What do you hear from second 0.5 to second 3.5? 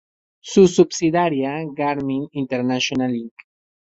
subsidiaria Garmin International, Inc.